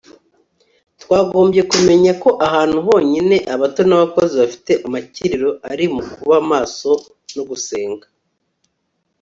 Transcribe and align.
twagombye 1.01 1.61
kumenya 1.71 2.11
ko 2.23 2.29
ahantu 2.47 2.77
honyine 2.87 3.35
abato 3.53 3.81
n'abakuze 3.85 4.35
bafite 4.43 4.71
amakiriro 4.85 5.49
ari 5.71 5.85
mu 5.93 6.01
kuba 6.13 6.35
maso 6.51 6.91
no 7.35 7.43
gusenga 7.49 8.05